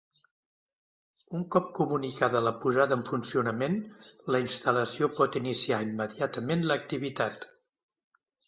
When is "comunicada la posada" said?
1.79-2.97